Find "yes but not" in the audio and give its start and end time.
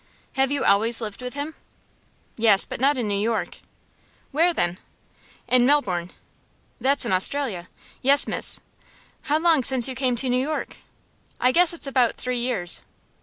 2.35-2.97